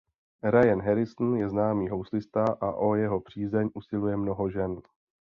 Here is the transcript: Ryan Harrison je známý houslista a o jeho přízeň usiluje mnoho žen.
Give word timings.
Ryan 0.43 0.79
Harrison 0.81 1.37
je 1.37 1.49
známý 1.49 1.87
houslista 1.89 2.45
a 2.61 2.71
o 2.73 2.95
jeho 2.95 3.21
přízeň 3.21 3.69
usiluje 3.73 4.17
mnoho 4.17 4.49
žen. 4.49 4.81